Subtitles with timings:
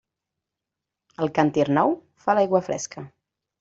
[1.25, 3.09] El càntir nou fa l'aigua fresca.